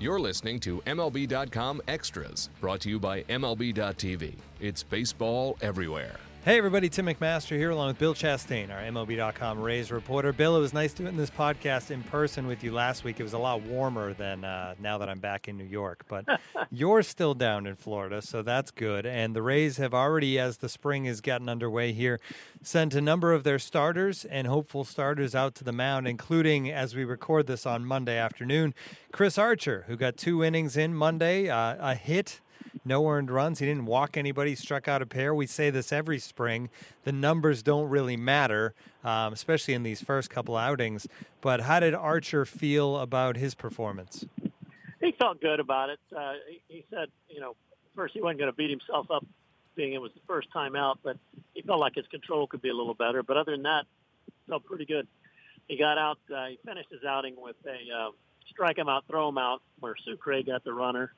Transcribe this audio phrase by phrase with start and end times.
[0.00, 4.34] You're listening to MLB.com Extras, brought to you by MLB.tv.
[4.60, 6.16] It's baseball everywhere.
[6.44, 10.30] Hey everybody, Tim McMaster here along with Bill Chastain, our MLB.com Rays reporter.
[10.30, 13.18] Bill, it was nice doing this podcast in person with you last week.
[13.18, 16.26] It was a lot warmer than uh, now that I'm back in New York, but
[16.70, 19.06] you're still down in Florida, so that's good.
[19.06, 22.20] And the Rays have already, as the spring has gotten underway here,
[22.62, 26.94] sent a number of their starters and hopeful starters out to the mound, including, as
[26.94, 28.74] we record this on Monday afternoon,
[29.12, 32.42] Chris Archer, who got two innings in Monday, uh, a hit
[32.84, 33.58] no earned runs.
[33.58, 35.34] He didn't walk anybody, struck out a pair.
[35.34, 36.70] We say this every spring.
[37.04, 38.74] The numbers don't really matter,
[39.04, 41.06] um, especially in these first couple outings.
[41.40, 44.24] But how did Archer feel about his performance?
[45.00, 45.98] He felt good about it.
[46.14, 47.56] Uh, he, he said, you know,
[47.94, 49.24] first he wasn't going to beat himself up
[49.74, 51.16] being it was the first time out, but
[51.52, 53.22] he felt like his control could be a little better.
[53.22, 53.84] But other than that,
[54.48, 55.06] felt pretty good.
[55.68, 56.18] He got out.
[56.34, 58.10] Uh, he finished his outing with a uh,
[58.50, 61.12] strike him out, throw him out, where Sucre got the runner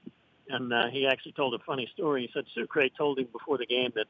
[0.48, 2.22] and uh, he actually told a funny story.
[2.22, 4.06] He said Sucre told him before the game that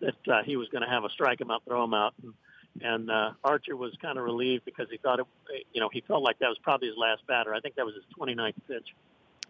[0.00, 2.34] that uh, he was going to have a strike him out, throw him out, and,
[2.82, 5.26] and uh, Archer was kind of relieved because he thought it,
[5.72, 7.54] you know, he felt like that was probably his last batter.
[7.54, 8.94] I think that was his 29th pitch.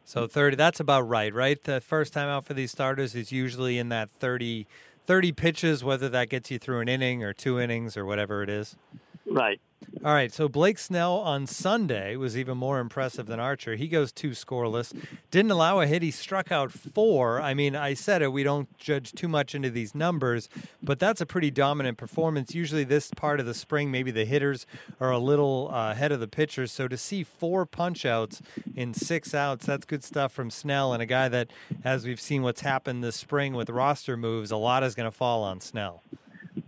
[0.04, 1.62] So 30, that's about right, right?
[1.62, 4.66] The first time out for these starters is usually in that 30,
[5.06, 8.50] 30 pitches, whether that gets you through an inning or two innings or whatever it
[8.50, 8.76] is.
[9.26, 9.60] Right.
[10.04, 13.76] All right, so Blake Snell on Sunday was even more impressive than Archer.
[13.76, 14.92] He goes two scoreless,
[15.30, 16.02] didn't allow a hit.
[16.02, 17.40] He struck out four.
[17.40, 20.48] I mean, I said it, we don't judge too much into these numbers,
[20.82, 22.54] but that's a pretty dominant performance.
[22.54, 24.66] Usually, this part of the spring, maybe the hitters
[24.98, 26.72] are a little uh, ahead of the pitchers.
[26.72, 28.40] So to see four punchouts
[28.74, 31.50] in six outs, that's good stuff from Snell and a guy that,
[31.84, 35.16] as we've seen what's happened this spring with roster moves, a lot is going to
[35.16, 36.02] fall on Snell.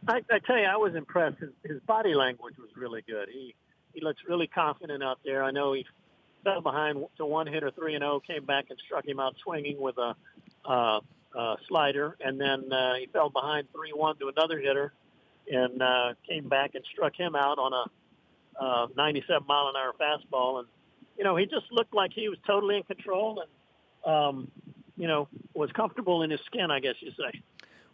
[0.07, 1.39] I, I tell you, I was impressed.
[1.39, 3.29] His, his body language was really good.
[3.33, 3.55] He
[3.93, 5.45] he looks really confident out there.
[5.45, 5.87] I know he
[6.43, 9.81] fell behind to one hitter, three and zero, came back and struck him out swinging
[9.81, 10.17] with a
[10.65, 11.01] uh,
[11.37, 14.93] uh, slider, and then uh, he fell behind three one to another hitter,
[15.51, 19.93] and uh, came back and struck him out on a uh, 97 mile an hour
[20.01, 20.69] fastball, and
[21.17, 24.51] you know he just looked like he was totally in control and um,
[24.97, 27.41] you know was comfortable in his skin, I guess you say.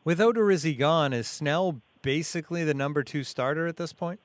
[0.03, 4.21] With Odorizzi gone, is Snell basically the number two starter at this point?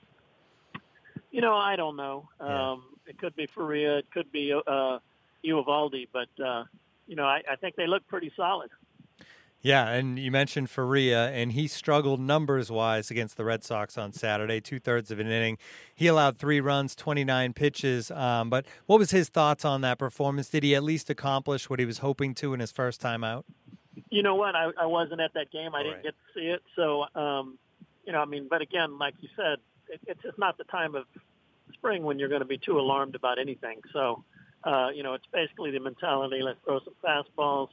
[1.31, 2.29] You know, I don't know.
[2.39, 2.71] Yeah.
[2.71, 4.99] Um, it could be Faria, it could be uh,
[5.45, 6.63] Eovaldi, but uh,
[7.07, 8.69] you know, I, I think they look pretty solid.
[9.65, 14.13] Yeah, and you mentioned Faria, and he struggled numbers wise against the Red Sox on
[14.13, 15.57] Saturday, two thirds of an inning.
[15.95, 18.11] He allowed three runs, 29 pitches.
[18.11, 20.49] Um, but what was his thoughts on that performance?
[20.49, 23.43] Did he at least accomplish what he was hoping to in his first time out?
[24.09, 24.55] You know what?
[24.55, 25.73] I, I wasn't at that game.
[25.73, 26.03] I didn't right.
[26.03, 26.61] get to see it.
[26.75, 27.57] So, um,
[28.05, 29.57] you know, I mean, but again, like you said,
[29.89, 31.05] it, it's just not the time of
[31.73, 33.81] spring when you're going to be too alarmed about anything.
[33.93, 34.23] So,
[34.63, 37.69] uh, you know, it's basically the mentality: let's throw some fastballs,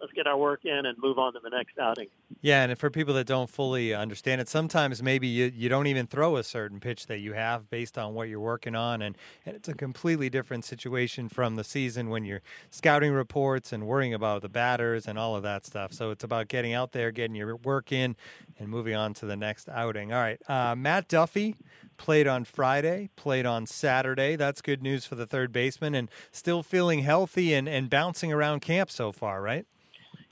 [0.00, 2.08] let's get our work in and move on to the next outing.
[2.40, 6.06] Yeah, and for people that don't fully understand it, sometimes maybe you, you don't even
[6.06, 9.56] throw a certain pitch that you have based on what you're working on, and, and
[9.56, 14.42] it's a completely different situation from the season when you're scouting reports and worrying about
[14.42, 15.92] the batters and all of that stuff.
[15.92, 18.16] So it's about getting out there, getting your work in,
[18.58, 20.12] and moving on to the next outing.
[20.12, 21.56] All right, uh, Matt Duffy
[21.96, 24.36] played on Friday, played on Saturday.
[24.36, 28.60] That's good news for the third baseman, and still feeling healthy and, and bouncing around
[28.60, 29.66] camp so far, right?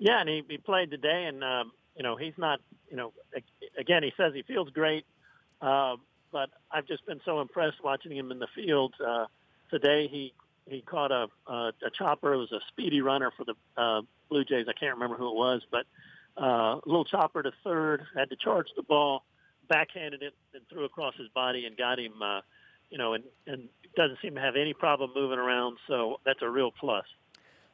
[0.04, 2.60] Yeah, and he, he played today, and um, you know he's not.
[2.90, 3.12] You know,
[3.78, 5.06] again, he says he feels great,
[5.62, 5.96] uh,
[6.30, 8.92] but I've just been so impressed watching him in the field.
[9.02, 9.24] Uh,
[9.70, 10.34] today, he
[10.68, 12.34] he caught a, a a chopper.
[12.34, 14.66] It was a speedy runner for the uh, Blue Jays.
[14.68, 15.86] I can't remember who it was, but
[16.38, 18.02] uh, a little chopper to third.
[18.14, 19.24] Had to charge the ball,
[19.70, 22.20] backhanded it, and threw across his body and got him.
[22.22, 22.42] Uh,
[22.90, 25.78] you know, and and doesn't seem to have any problem moving around.
[25.88, 27.06] So that's a real plus.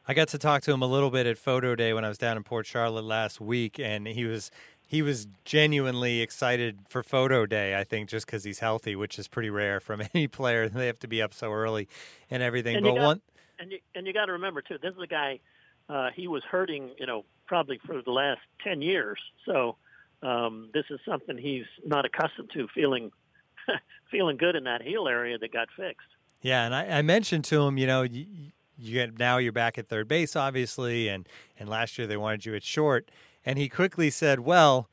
[0.07, 2.19] I got to talk to him a little bit at photo day when I was
[2.19, 4.51] down in Port Charlotte last week, and he was
[4.87, 7.79] he was genuinely excited for photo day.
[7.79, 10.69] I think just because he's healthy, which is pretty rare from any player.
[10.69, 11.89] They have to be up so early
[12.31, 12.77] and everything.
[12.77, 13.21] And but got, one
[13.61, 15.39] and you and you got to remember too, this is a guy.
[15.89, 19.19] Uh, he was hurting, you know, probably for the last ten years.
[19.45, 19.77] So
[20.23, 23.13] um, this is something he's not accustomed to feeling
[24.11, 26.09] feeling good in that heel area that got fixed.
[26.43, 28.07] Yeah, and I, I mentioned to him, you know,
[28.81, 31.29] you get now you're back at third base, obviously, and
[31.59, 33.11] and last year they wanted you at short,
[33.45, 34.89] and he quickly said, "Well."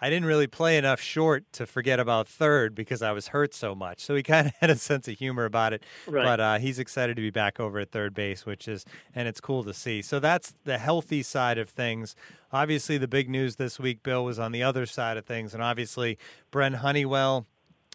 [0.00, 3.74] I didn't really play enough short to forget about third because I was hurt so
[3.74, 4.00] much.
[4.00, 5.82] So he kind of had a sense of humor about it.
[6.06, 6.24] Right.
[6.24, 9.40] But uh, he's excited to be back over at third base, which is, and it's
[9.40, 10.02] cool to see.
[10.02, 12.14] So that's the healthy side of things.
[12.52, 15.52] Obviously, the big news this week, Bill, was on the other side of things.
[15.52, 16.16] And obviously,
[16.52, 17.46] Brent Honeywell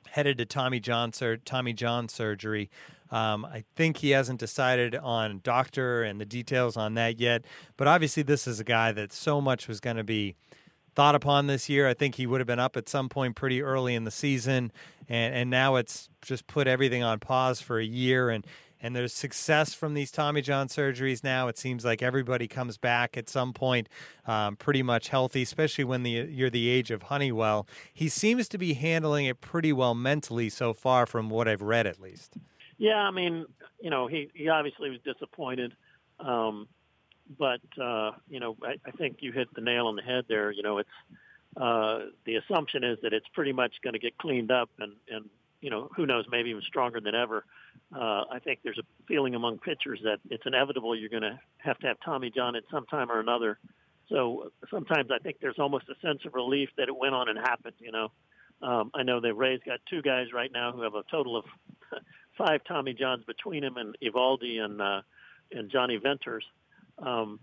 [0.09, 2.69] headed to Tommy John sur- Tommy John surgery.
[3.11, 7.45] Um, I think he hasn't decided on doctor and the details on that yet.
[7.77, 10.35] But obviously, this is a guy that so much was going to be
[10.95, 11.87] thought upon this year.
[11.87, 14.71] I think he would have been up at some point pretty early in the season,
[15.07, 18.29] and and now it's just put everything on pause for a year.
[18.29, 18.45] And
[18.83, 21.47] and there's success from these Tommy John surgeries now.
[21.47, 23.87] It seems like everybody comes back at some point
[24.27, 27.65] um, pretty much healthy, especially when the, you're the age of Honeywell.
[27.93, 31.87] He seems to be handling it pretty well mentally so far, from what I've read
[31.87, 32.35] at least.
[32.77, 33.45] Yeah, I mean,
[33.79, 35.73] you know, he, he obviously was disappointed.
[36.19, 36.67] Um,
[37.37, 40.51] but, uh, you know, I, I think you hit the nail on the head there.
[40.51, 40.89] You know, it's
[41.55, 45.29] uh, the assumption is that it's pretty much going to get cleaned up and, and,
[45.61, 47.45] you know, who knows, maybe even stronger than ever
[47.95, 51.77] uh, I think there's a feeling among pitchers that it's inevitable you're going to have
[51.79, 53.59] to have Tommy John at some time or another.
[54.09, 57.37] So sometimes I think there's almost a sense of relief that it went on and
[57.37, 57.75] happened.
[57.79, 58.11] You know,
[58.61, 61.45] um, I know the Rays got two guys right now who have a total of
[62.37, 65.01] five Tommy Johns between him and Eovaldi and uh,
[65.51, 66.45] and Jonny Venters.
[66.99, 67.39] Um,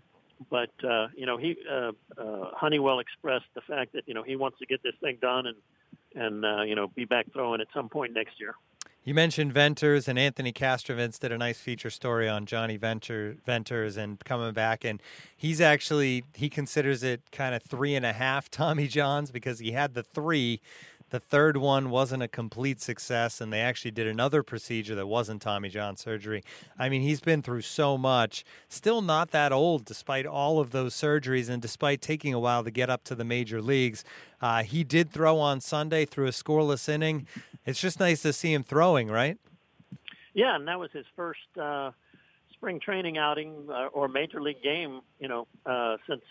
[0.49, 4.35] but uh, you know, he uh, uh, Honeywell expressed the fact that you know he
[4.35, 5.57] wants to get this thing done and
[6.15, 8.55] and uh, you know be back throwing at some point next year.
[9.03, 13.97] You mentioned Venters and Anthony Castrovince did a nice feature story on Jonny Venter, Venters
[13.97, 15.01] and coming back, and
[15.35, 19.71] he's actually he considers it kind of three and a half Tommy Johns because he
[19.71, 20.61] had the three
[21.11, 25.41] the third one wasn't a complete success, and they actually did another procedure that wasn't
[25.41, 26.41] Tommy John surgery.
[26.79, 30.95] I mean, he's been through so much, still not that old despite all of those
[30.95, 34.05] surgeries, and despite taking a while to get up to the major leagues.
[34.41, 37.27] Uh, he did throw on Sunday through a scoreless inning.
[37.65, 39.37] It's just nice to see him throwing, right?
[40.33, 41.91] Yeah, and that was his first uh,
[42.53, 46.23] spring training outing uh, or major league game, you know, uh, since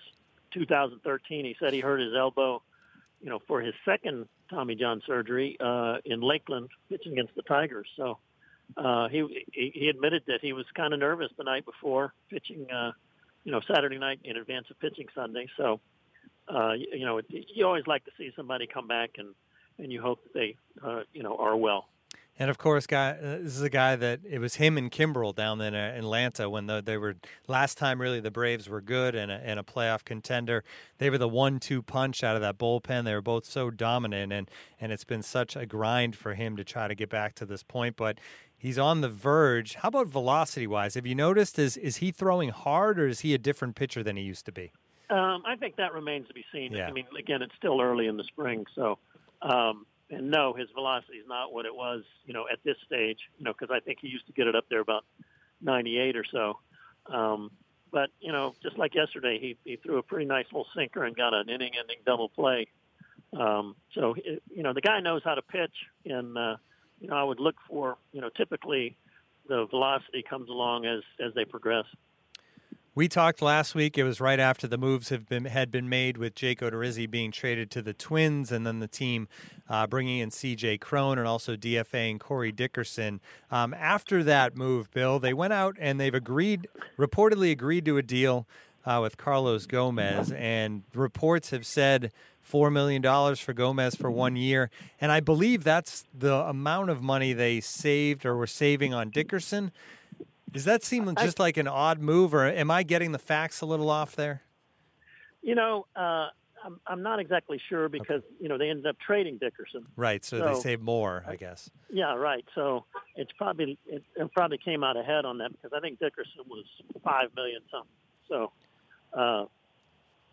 [0.55, 1.45] 2013.
[1.45, 2.63] He said he hurt his elbow
[3.21, 7.89] you know, for his second Tommy John surgery uh, in Lakeland, pitching against the Tigers.
[7.97, 8.19] So
[8.77, 12.93] uh, he he admitted that he was kind of nervous the night before pitching, uh,
[13.45, 15.49] you know, Saturday night in advance of pitching Sunday.
[15.57, 15.81] So
[16.49, 19.35] uh, you, you know, you always like to see somebody come back and
[19.79, 21.89] and you hope that they, uh, you know, are well.
[22.41, 25.35] And of course, guy, uh, this is a guy that it was him and Kimbrel
[25.35, 27.17] down in uh, Atlanta when the, they were
[27.47, 28.01] last time.
[28.01, 30.65] Really, the Braves were good and a, and a playoff contender.
[30.97, 33.05] They were the one-two punch out of that bullpen.
[33.05, 34.51] They were both so dominant, and
[34.81, 37.63] and it's been such a grind for him to try to get back to this
[37.63, 37.97] point.
[37.97, 38.17] But
[38.57, 39.75] he's on the verge.
[39.75, 40.95] How about velocity-wise?
[40.95, 44.17] Have you noticed is is he throwing hard, or is he a different pitcher than
[44.17, 44.73] he used to be?
[45.11, 46.73] Um, I think that remains to be seen.
[46.73, 46.87] Yeah.
[46.87, 48.99] I mean, again, it's still early in the spring, so.
[49.43, 53.19] Um, and no, his velocity is not what it was, you know, at this stage,
[53.39, 55.05] you know, because I think he used to get it up there about
[55.63, 56.59] 98 or so.
[57.07, 57.51] Um,
[57.93, 61.17] but you know, just like yesterday, he he threw a pretty nice little sinker and
[61.17, 62.69] got an inning-ending double play.
[63.39, 65.75] Um, so you know, the guy knows how to pitch,
[66.05, 66.57] and uh,
[67.01, 68.97] you know, I would look for you know, typically
[69.49, 71.87] the velocity comes along as as they progress.
[72.93, 73.97] We talked last week.
[73.97, 77.31] It was right after the moves have been had been made with Jake Odorizzi being
[77.31, 79.29] traded to the Twins, and then the team
[79.69, 80.79] uh, bringing in C.J.
[80.79, 83.21] Cron and also DFA and Corey Dickerson.
[83.49, 86.67] Um, after that move, Bill, they went out and they've agreed,
[86.99, 88.49] reportedly agreed to a deal
[88.85, 92.11] uh, with Carlos Gomez, and reports have said
[92.41, 94.69] four million dollars for Gomez for one year,
[95.01, 99.71] and I believe that's the amount of money they saved or were saving on Dickerson.
[100.53, 103.67] Does that seem just like an odd move, or am I getting the facts a
[103.67, 104.43] little off there?
[105.43, 106.29] You know, uh,
[106.65, 108.35] I'm, I'm not exactly sure because okay.
[108.41, 109.87] you know they ended up trading Dickerson.
[109.97, 111.71] Right, so, so they save more, I guess.
[111.91, 112.45] Yeah, right.
[112.55, 112.85] So
[113.17, 116.65] it's probably it, it, probably came out ahead on that because I think Dickerson was
[117.03, 117.91] five million something.
[118.29, 118.53] So,
[119.13, 119.45] uh,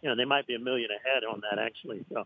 [0.01, 2.05] you know, they might be a million ahead on that actually.
[2.11, 2.25] So.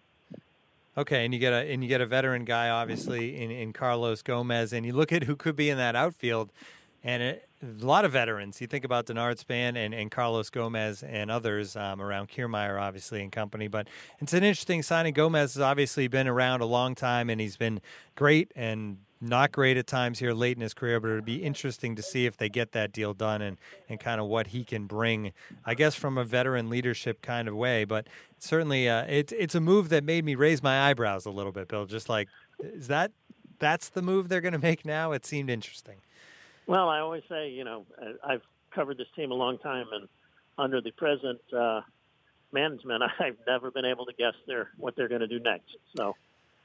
[0.97, 4.21] Okay, and you get a and you get a veteran guy, obviously, in, in Carlos
[4.21, 6.51] Gomez, and you look at who could be in that outfield
[7.03, 8.59] and it, a lot of veterans.
[8.59, 13.21] You think about Denard Span and, and Carlos Gomez and others um, around Kiermaier, obviously,
[13.21, 13.67] and company.
[13.67, 13.87] But
[14.19, 15.13] it's an interesting signing.
[15.13, 17.81] Gomez has obviously been around a long time, and he's been
[18.15, 20.99] great and not great at times here late in his career.
[20.99, 23.57] But it'd be interesting to see if they get that deal done and,
[23.89, 25.33] and kind of what he can bring,
[25.65, 27.83] I guess, from a veteran leadership kind of way.
[27.83, 28.07] But
[28.39, 31.67] certainly, uh, it's it's a move that made me raise my eyebrows a little bit,
[31.67, 31.85] Bill.
[31.85, 32.27] Just like,
[32.59, 33.11] is that
[33.59, 35.11] that's the move they're going to make now?
[35.11, 35.97] It seemed interesting.
[36.71, 37.85] Well, I always say, you know,
[38.25, 40.07] I've covered this team a long time, and
[40.57, 41.81] under the present uh,
[42.53, 45.75] management, I've never been able to guess their what they're going to do next.
[45.97, 46.15] So,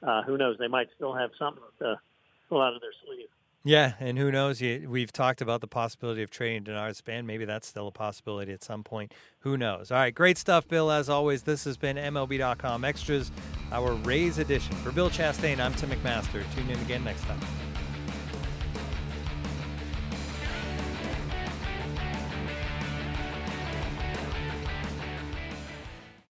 [0.01, 0.55] uh, who knows?
[0.59, 1.99] They might still have something to
[2.47, 3.27] pull out of their sleeve.
[3.65, 4.61] Yeah, and who knows?
[4.61, 7.25] We've talked about the possibility of trading Denard Span.
[7.25, 9.13] Maybe that's still a possibility at some point.
[9.39, 9.91] Who knows?
[9.91, 10.89] All right, great stuff, Bill.
[10.89, 13.29] As always, this has been MLB.com Extras,
[13.73, 14.73] our Rays edition.
[14.77, 16.45] For Bill Chastain, I'm Tim McMaster.
[16.55, 17.41] Tune in again next time.